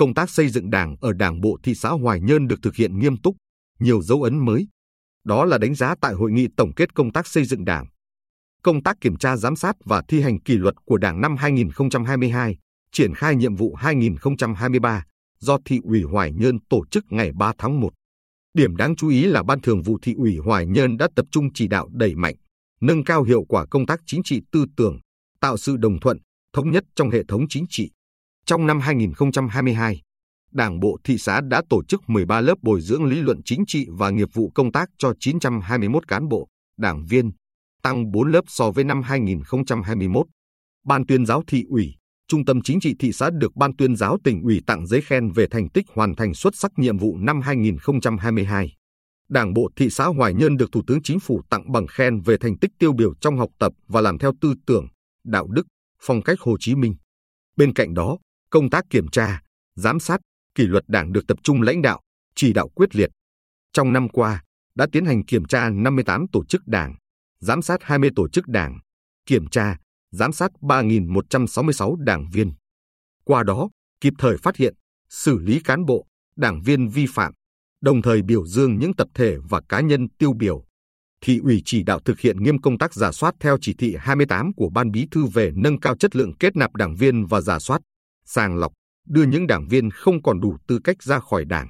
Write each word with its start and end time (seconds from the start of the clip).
công 0.00 0.14
tác 0.14 0.30
xây 0.30 0.48
dựng 0.48 0.70
đảng 0.70 0.96
ở 1.00 1.12
đảng 1.12 1.40
bộ 1.40 1.58
thị 1.62 1.74
xã 1.74 1.88
Hoài 1.88 2.20
Nhơn 2.20 2.48
được 2.48 2.56
thực 2.62 2.76
hiện 2.76 2.98
nghiêm 2.98 3.16
túc, 3.16 3.36
nhiều 3.78 4.02
dấu 4.02 4.22
ấn 4.22 4.44
mới. 4.44 4.68
Đó 5.24 5.44
là 5.44 5.58
đánh 5.58 5.74
giá 5.74 5.94
tại 6.00 6.14
hội 6.14 6.32
nghị 6.32 6.46
tổng 6.56 6.72
kết 6.76 6.94
công 6.94 7.12
tác 7.12 7.26
xây 7.26 7.44
dựng 7.44 7.64
đảng. 7.64 7.86
Công 8.62 8.82
tác 8.82 8.96
kiểm 9.00 9.16
tra 9.16 9.36
giám 9.36 9.56
sát 9.56 9.76
và 9.84 10.02
thi 10.08 10.20
hành 10.20 10.40
kỷ 10.40 10.56
luật 10.56 10.74
của 10.84 10.96
đảng 10.96 11.20
năm 11.20 11.36
2022, 11.36 12.56
triển 12.92 13.14
khai 13.14 13.36
nhiệm 13.36 13.56
vụ 13.56 13.74
2023 13.74 15.04
do 15.38 15.58
thị 15.64 15.80
ủy 15.84 16.02
Hoài 16.02 16.32
Nhơn 16.32 16.58
tổ 16.68 16.84
chức 16.90 17.04
ngày 17.10 17.30
3 17.34 17.52
tháng 17.58 17.80
1. 17.80 17.90
Điểm 18.54 18.76
đáng 18.76 18.96
chú 18.96 19.08
ý 19.08 19.24
là 19.24 19.42
Ban 19.42 19.60
Thường 19.60 19.82
vụ 19.82 19.98
thị 20.02 20.14
ủy 20.16 20.36
Hoài 20.44 20.66
Nhơn 20.66 20.96
đã 20.96 21.08
tập 21.16 21.26
trung 21.30 21.48
chỉ 21.54 21.68
đạo 21.68 21.88
đẩy 21.92 22.14
mạnh, 22.14 22.34
nâng 22.80 23.04
cao 23.04 23.22
hiệu 23.22 23.44
quả 23.48 23.66
công 23.70 23.86
tác 23.86 24.00
chính 24.06 24.20
trị 24.24 24.40
tư 24.52 24.64
tưởng, 24.76 24.98
tạo 25.40 25.56
sự 25.56 25.76
đồng 25.76 26.00
thuận, 26.00 26.18
thống 26.52 26.70
nhất 26.70 26.84
trong 26.94 27.10
hệ 27.10 27.22
thống 27.28 27.44
chính 27.48 27.64
trị. 27.68 27.90
Trong 28.50 28.66
năm 28.66 28.80
2022, 28.80 30.00
Đảng 30.52 30.80
bộ 30.80 30.98
thị 31.04 31.18
xã 31.18 31.40
đã 31.40 31.62
tổ 31.68 31.84
chức 31.84 32.00
13 32.06 32.40
lớp 32.40 32.54
bồi 32.62 32.80
dưỡng 32.80 33.04
lý 33.04 33.20
luận 33.20 33.40
chính 33.44 33.64
trị 33.66 33.86
và 33.90 34.10
nghiệp 34.10 34.28
vụ 34.32 34.50
công 34.54 34.72
tác 34.72 34.88
cho 34.98 35.12
921 35.20 36.08
cán 36.08 36.28
bộ, 36.28 36.48
đảng 36.78 37.04
viên, 37.08 37.30
tăng 37.82 38.10
4 38.10 38.32
lớp 38.32 38.40
so 38.46 38.70
với 38.70 38.84
năm 38.84 39.02
2021. 39.02 40.26
Ban 40.86 41.06
tuyên 41.06 41.26
giáo 41.26 41.42
thị 41.46 41.64
ủy, 41.68 41.94
Trung 42.28 42.44
tâm 42.44 42.62
Chính 42.62 42.80
trị 42.80 42.94
thị 42.98 43.12
xã 43.12 43.30
được 43.30 43.56
Ban 43.56 43.76
tuyên 43.76 43.96
giáo 43.96 44.18
tỉnh 44.24 44.42
ủy 44.42 44.60
tặng 44.66 44.86
giấy 44.86 45.00
khen 45.00 45.30
về 45.30 45.46
thành 45.50 45.68
tích 45.68 45.84
hoàn 45.94 46.16
thành 46.16 46.34
xuất 46.34 46.56
sắc 46.56 46.70
nhiệm 46.76 46.98
vụ 46.98 47.16
năm 47.16 47.40
2022. 47.40 48.72
Đảng 49.28 49.54
bộ 49.54 49.70
thị 49.76 49.90
xã 49.90 50.06
Hoài 50.06 50.34
Nhơn 50.34 50.56
được 50.56 50.72
Thủ 50.72 50.82
tướng 50.86 51.02
Chính 51.02 51.20
phủ 51.20 51.42
tặng 51.50 51.72
bằng 51.72 51.86
khen 51.86 52.20
về 52.20 52.36
thành 52.40 52.58
tích 52.58 52.70
tiêu 52.78 52.92
biểu 52.92 53.14
trong 53.20 53.38
học 53.38 53.50
tập 53.58 53.72
và 53.88 54.00
làm 54.00 54.18
theo 54.18 54.32
tư 54.40 54.54
tưởng, 54.66 54.86
đạo 55.24 55.46
đức, 55.48 55.66
phong 56.02 56.22
cách 56.22 56.40
Hồ 56.40 56.56
Chí 56.60 56.74
Minh. 56.74 56.94
Bên 57.56 57.74
cạnh 57.74 57.94
đó, 57.94 58.18
công 58.50 58.70
tác 58.70 58.84
kiểm 58.90 59.08
tra, 59.08 59.42
giám 59.74 60.00
sát, 60.00 60.20
kỷ 60.54 60.66
luật 60.66 60.84
đảng 60.88 61.12
được 61.12 61.26
tập 61.28 61.38
trung 61.42 61.62
lãnh 61.62 61.82
đạo, 61.82 62.00
chỉ 62.34 62.52
đạo 62.52 62.68
quyết 62.68 62.96
liệt. 62.96 63.10
Trong 63.72 63.92
năm 63.92 64.08
qua, 64.08 64.42
đã 64.74 64.86
tiến 64.92 65.04
hành 65.04 65.24
kiểm 65.24 65.44
tra 65.44 65.70
58 65.70 66.26
tổ 66.32 66.44
chức 66.44 66.62
đảng, 66.66 66.94
giám 67.40 67.62
sát 67.62 67.82
20 67.82 68.10
tổ 68.16 68.28
chức 68.28 68.48
đảng, 68.48 68.78
kiểm 69.26 69.46
tra, 69.46 69.76
giám 70.10 70.32
sát 70.32 70.50
3.166 70.60 71.96
đảng 71.96 72.30
viên. 72.32 72.52
Qua 73.24 73.42
đó, 73.42 73.68
kịp 74.00 74.12
thời 74.18 74.36
phát 74.36 74.56
hiện, 74.56 74.74
xử 75.08 75.38
lý 75.38 75.60
cán 75.64 75.84
bộ, 75.84 76.06
đảng 76.36 76.62
viên 76.62 76.88
vi 76.88 77.06
phạm, 77.08 77.32
đồng 77.80 78.02
thời 78.02 78.22
biểu 78.22 78.46
dương 78.46 78.78
những 78.78 78.94
tập 78.94 79.08
thể 79.14 79.36
và 79.48 79.60
cá 79.68 79.80
nhân 79.80 80.08
tiêu 80.18 80.32
biểu. 80.32 80.64
Thị 81.20 81.38
ủy 81.38 81.62
chỉ 81.64 81.82
đạo 81.82 82.00
thực 82.04 82.20
hiện 82.20 82.42
nghiêm 82.42 82.60
công 82.60 82.78
tác 82.78 82.94
giả 82.94 83.12
soát 83.12 83.34
theo 83.40 83.56
chỉ 83.60 83.74
thị 83.78 83.96
28 83.98 84.52
của 84.56 84.70
Ban 84.74 84.90
Bí 84.90 85.06
thư 85.10 85.26
về 85.26 85.50
nâng 85.54 85.80
cao 85.80 85.96
chất 85.96 86.16
lượng 86.16 86.32
kết 86.36 86.56
nạp 86.56 86.74
đảng 86.74 86.94
viên 86.94 87.26
và 87.26 87.40
giả 87.40 87.58
soát, 87.58 87.80
sàng 88.32 88.56
lọc, 88.56 88.72
đưa 89.08 89.22
những 89.22 89.46
đảng 89.46 89.66
viên 89.68 89.90
không 89.90 90.22
còn 90.22 90.40
đủ 90.40 90.56
tư 90.68 90.78
cách 90.84 91.02
ra 91.02 91.20
khỏi 91.20 91.44
đảng. 91.44 91.68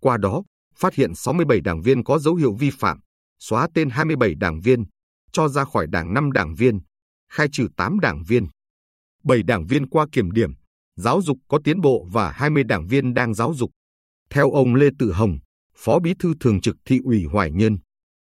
Qua 0.00 0.16
đó, 0.16 0.42
phát 0.76 0.94
hiện 0.94 1.14
67 1.14 1.60
đảng 1.60 1.82
viên 1.82 2.04
có 2.04 2.18
dấu 2.18 2.34
hiệu 2.34 2.54
vi 2.54 2.70
phạm, 2.70 3.00
xóa 3.38 3.68
tên 3.74 3.90
27 3.90 4.34
đảng 4.34 4.60
viên, 4.60 4.84
cho 5.32 5.48
ra 5.48 5.64
khỏi 5.64 5.86
đảng 5.86 6.14
5 6.14 6.32
đảng 6.32 6.54
viên, 6.54 6.80
khai 7.32 7.48
trừ 7.52 7.68
8 7.76 8.00
đảng 8.00 8.22
viên. 8.28 8.46
7 9.24 9.42
đảng 9.42 9.66
viên 9.66 9.88
qua 9.88 10.06
kiểm 10.12 10.30
điểm, 10.30 10.50
giáo 10.96 11.22
dục 11.22 11.38
có 11.48 11.58
tiến 11.64 11.80
bộ 11.80 12.06
và 12.12 12.30
20 12.30 12.64
đảng 12.64 12.86
viên 12.86 13.14
đang 13.14 13.34
giáo 13.34 13.54
dục. 13.54 13.70
Theo 14.30 14.50
ông 14.50 14.74
Lê 14.74 14.88
Tự 14.98 15.12
Hồng, 15.12 15.38
Phó 15.76 15.98
Bí 15.98 16.14
thư 16.18 16.34
Thường 16.40 16.60
trực 16.60 16.76
Thị 16.84 17.00
ủy 17.04 17.24
Hoài 17.24 17.50
Nhơn, 17.50 17.78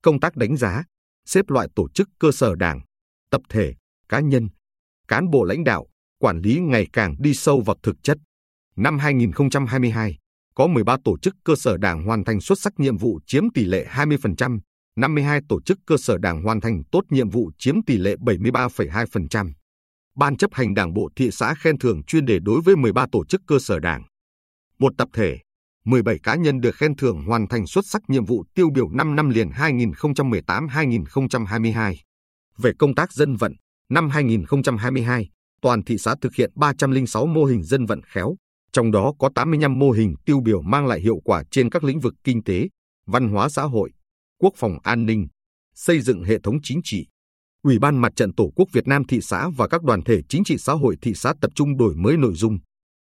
công 0.01 0.19
tác 0.19 0.35
đánh 0.35 0.57
giá, 0.57 0.83
xếp 1.25 1.45
loại 1.47 1.67
tổ 1.75 1.89
chức 1.89 2.09
cơ 2.19 2.31
sở 2.31 2.55
đảng, 2.55 2.81
tập 3.29 3.41
thể, 3.49 3.73
cá 4.09 4.19
nhân, 4.19 4.49
cán 5.07 5.29
bộ 5.29 5.43
lãnh 5.43 5.63
đạo, 5.63 5.87
quản 6.21 6.39
lý 6.39 6.59
ngày 6.59 6.87
càng 6.93 7.15
đi 7.19 7.33
sâu 7.33 7.61
vào 7.61 7.75
thực 7.83 8.03
chất. 8.03 8.17
Năm 8.75 8.99
2022, 8.99 10.17
có 10.55 10.67
13 10.67 10.97
tổ 11.03 11.17
chức 11.17 11.35
cơ 11.43 11.55
sở 11.55 11.77
đảng 11.77 12.05
hoàn 12.05 12.23
thành 12.23 12.41
xuất 12.41 12.59
sắc 12.59 12.73
nhiệm 12.77 12.97
vụ 12.97 13.19
chiếm 13.27 13.43
tỷ 13.53 13.65
lệ 13.65 13.87
20%, 13.89 14.59
52 14.95 15.39
tổ 15.49 15.61
chức 15.61 15.79
cơ 15.87 15.97
sở 15.97 16.17
đảng 16.17 16.43
hoàn 16.43 16.61
thành 16.61 16.83
tốt 16.91 17.01
nhiệm 17.09 17.29
vụ 17.29 17.51
chiếm 17.57 17.83
tỷ 17.83 17.97
lệ 17.97 18.15
73,2%. 18.15 19.51
Ban 20.15 20.37
chấp 20.37 20.53
hành 20.53 20.73
đảng 20.73 20.93
bộ 20.93 21.09
thị 21.15 21.29
xã 21.31 21.53
khen 21.53 21.79
thưởng 21.79 22.03
chuyên 22.03 22.25
đề 22.25 22.39
đối 22.39 22.61
với 22.61 22.75
13 22.75 23.05
tổ 23.11 23.25
chức 23.25 23.41
cơ 23.47 23.59
sở 23.59 23.79
đảng. 23.79 24.03
Một 24.79 24.93
tập 24.97 25.07
thể, 25.13 25.39
17 25.85 26.19
cá 26.23 26.35
nhân 26.35 26.61
được 26.61 26.75
khen 26.75 26.95
thưởng 26.95 27.25
hoàn 27.25 27.47
thành 27.47 27.67
xuất 27.67 27.85
sắc 27.87 28.01
nhiệm 28.07 28.25
vụ 28.25 28.43
tiêu 28.55 28.69
biểu 28.75 28.89
5 28.89 29.15
năm 29.15 29.29
liền 29.29 29.49
2018-2022. 29.49 31.95
Về 32.57 32.71
công 32.79 32.95
tác 32.95 33.13
dân 33.13 33.35
vận, 33.35 33.53
năm 33.89 34.09
2022, 34.09 35.29
toàn 35.61 35.83
thị 35.83 35.97
xã 35.97 36.15
thực 36.21 36.35
hiện 36.35 36.51
306 36.55 37.25
mô 37.25 37.45
hình 37.45 37.63
dân 37.63 37.85
vận 37.85 38.01
khéo, 38.01 38.35
trong 38.71 38.91
đó 38.91 39.13
có 39.19 39.29
85 39.35 39.79
mô 39.79 39.91
hình 39.91 40.15
tiêu 40.25 40.39
biểu 40.39 40.61
mang 40.61 40.87
lại 40.87 40.99
hiệu 40.99 41.17
quả 41.23 41.43
trên 41.51 41.69
các 41.69 41.83
lĩnh 41.83 41.99
vực 41.99 42.13
kinh 42.23 42.43
tế, 42.43 42.67
văn 43.07 43.29
hóa 43.29 43.49
xã 43.49 43.63
hội, 43.63 43.91
quốc 44.39 44.53
phòng 44.57 44.77
an 44.83 45.05
ninh, 45.05 45.27
xây 45.75 46.01
dựng 46.01 46.23
hệ 46.23 46.39
thống 46.43 46.57
chính 46.63 46.81
trị. 46.83 47.07
Ủy 47.63 47.79
ban 47.79 47.97
Mặt 47.97 48.11
trận 48.15 48.33
Tổ 48.33 48.51
quốc 48.55 48.69
Việt 48.71 48.87
Nam 48.87 49.03
thị 49.05 49.21
xã 49.21 49.49
và 49.57 49.67
các 49.67 49.83
đoàn 49.83 50.03
thể 50.03 50.21
chính 50.29 50.43
trị 50.43 50.57
xã 50.57 50.73
hội 50.73 50.95
thị 51.01 51.13
xã 51.15 51.33
tập 51.41 51.51
trung 51.55 51.77
đổi 51.77 51.95
mới 51.95 52.17
nội 52.17 52.33
dung, 52.35 52.59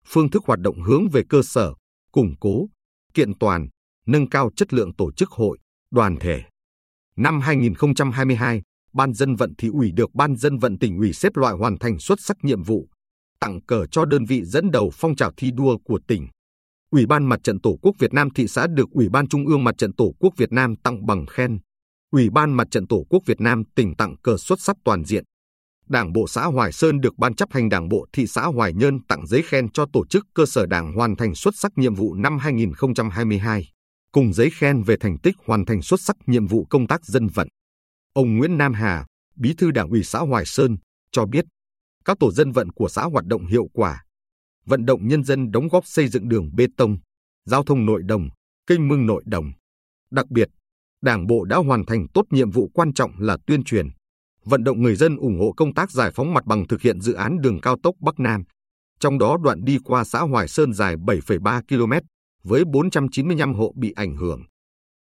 phương 0.08 0.30
thức 0.30 0.44
hoạt 0.46 0.60
động 0.60 0.82
hướng 0.82 1.10
về 1.10 1.22
cơ 1.30 1.42
sở, 1.44 1.74
củng 2.12 2.36
cố, 2.40 2.70
kiện 3.14 3.38
toàn, 3.40 3.68
nâng 4.06 4.30
cao 4.30 4.50
chất 4.56 4.74
lượng 4.74 4.96
tổ 4.96 5.12
chức 5.12 5.30
hội, 5.30 5.58
đoàn 5.92 6.18
thể. 6.20 6.42
Năm 7.16 7.42
2022, 7.42 8.62
Ban 8.96 9.14
dân 9.14 9.36
vận 9.36 9.54
thị 9.58 9.70
ủy 9.74 9.92
được 9.92 10.16
Ban 10.16 10.36
dân 10.36 10.58
vận 10.58 10.78
tỉnh 10.80 10.98
ủy 10.98 11.14
xếp 11.14 11.36
loại 11.36 11.54
hoàn 11.54 11.80
thành 11.80 12.00
xuất 12.00 12.20
sắc 12.22 12.38
nhiệm 12.44 12.64
vụ, 12.64 12.88
tặng 13.40 13.62
cờ 13.62 13.86
cho 13.92 14.06
đơn 14.06 14.26
vị 14.26 14.44
dẫn 14.44 14.72
đầu 14.72 14.92
phong 14.94 15.16
trào 15.16 15.32
thi 15.38 15.52
đua 15.52 15.78
của 15.78 16.00
tỉnh. 16.08 16.28
Ủy 16.92 17.06
ban 17.06 17.26
Mặt 17.26 17.40
trận 17.44 17.62
Tổ 17.62 17.78
quốc 17.82 17.96
Việt 18.00 18.14
Nam 18.14 18.30
thị 18.30 18.48
xã 18.48 18.68
được 18.68 18.90
Ủy 18.92 19.10
ban 19.10 19.28
Trung 19.28 19.46
ương 19.48 19.64
Mặt 19.64 19.76
trận 19.78 19.94
Tổ 19.94 20.14
quốc 20.20 20.34
Việt 20.38 20.52
Nam 20.52 20.76
tặng 20.84 21.06
bằng 21.06 21.26
khen. 21.26 21.60
Ủy 22.12 22.30
ban 22.30 22.54
Mặt 22.54 22.68
trận 22.72 22.88
Tổ 22.88 23.06
quốc 23.10 23.24
Việt 23.26 23.42
Nam 23.42 23.64
tỉnh 23.76 23.96
tặng 23.96 24.16
cờ 24.24 24.38
xuất 24.38 24.62
sắc 24.62 24.76
toàn 24.86 25.06
diện. 25.06 25.24
Đảng 25.88 26.14
bộ 26.14 26.28
xã 26.28 26.46
Hoài 26.46 26.72
Sơn 26.72 27.02
được 27.02 27.18
Ban 27.18 27.36
chấp 27.36 27.50
hành 27.52 27.70
Đảng 27.70 27.90
bộ 27.90 28.06
thị 28.14 28.28
xã 28.28 28.46
Hoài 28.46 28.74
Nhơn 28.74 29.00
tặng 29.08 29.28
giấy 29.28 29.42
khen 29.42 29.72
cho 29.72 29.86
tổ 29.94 30.06
chức 30.06 30.26
cơ 30.34 30.46
sở 30.46 30.66
đảng 30.66 30.94
hoàn 30.94 31.16
thành 31.16 31.36
xuất 31.36 31.54
sắc 31.58 31.72
nhiệm 31.76 31.96
vụ 31.96 32.14
năm 32.14 32.38
2022, 32.38 33.68
cùng 34.12 34.34
giấy 34.34 34.50
khen 34.50 34.82
về 34.82 34.96
thành 35.00 35.18
tích 35.18 35.36
hoàn 35.46 35.66
thành 35.66 35.82
xuất 35.82 36.02
sắc 36.02 36.16
nhiệm 36.28 36.48
vụ 36.48 36.66
công 36.70 36.88
tác 36.88 37.06
dân 37.06 37.28
vận. 37.28 37.48
Ông 38.16 38.38
Nguyễn 38.38 38.58
Nam 38.58 38.74
Hà, 38.74 39.06
Bí 39.36 39.54
thư 39.58 39.72
Đảng 39.72 39.90
ủy 39.90 40.04
xã 40.04 40.20
Hoài 40.20 40.46
Sơn, 40.46 40.78
cho 41.12 41.26
biết 41.26 41.46
các 42.06 42.18
tổ 42.20 42.32
dân 42.32 42.52
vận 42.52 42.72
của 42.72 42.90
xã 42.90 43.04
hoạt 43.04 43.26
động 43.26 43.46
hiệu 43.46 43.68
quả, 43.74 44.04
vận 44.66 44.86
động 44.86 45.08
nhân 45.08 45.24
dân 45.24 45.52
đóng 45.52 45.68
góp 45.68 45.86
xây 45.86 46.08
dựng 46.08 46.30
đường 46.30 46.50
bê 46.56 46.68
tông, 46.78 46.98
giao 47.46 47.64
thông 47.64 47.86
nội 47.86 48.02
đồng, 48.06 48.30
kênh 48.68 48.88
mương 48.88 49.06
nội 49.06 49.24
đồng. 49.26 49.52
Đặc 50.12 50.30
biệt, 50.30 50.50
Đảng 51.02 51.28
bộ 51.28 51.46
đã 51.46 51.58
hoàn 51.58 51.86
thành 51.86 52.08
tốt 52.14 52.24
nhiệm 52.30 52.52
vụ 52.52 52.70
quan 52.74 52.94
trọng 52.94 53.12
là 53.20 53.38
tuyên 53.48 53.64
truyền, 53.64 53.88
vận 54.46 54.64
động 54.64 54.82
người 54.82 54.96
dân 54.96 55.18
ủng 55.18 55.40
hộ 55.40 55.54
công 55.58 55.74
tác 55.74 55.92
giải 55.92 56.12
phóng 56.16 56.34
mặt 56.34 56.46
bằng 56.46 56.68
thực 56.68 56.82
hiện 56.82 57.02
dự 57.02 57.14
án 57.14 57.42
đường 57.42 57.62
cao 57.62 57.78
tốc 57.84 57.96
Bắc 58.00 58.20
Nam. 58.20 58.44
Trong 59.00 59.20
đó 59.20 59.38
đoạn 59.44 59.66
đi 59.66 59.78
qua 59.84 60.04
xã 60.04 60.20
Hoài 60.20 60.48
Sơn 60.48 60.74
dài 60.74 60.96
7,3 60.96 61.62
km 61.68 62.08
với 62.44 62.64
495 62.66 63.54
hộ 63.54 63.74
bị 63.76 63.94
ảnh 63.96 64.16
hưởng. 64.16 64.44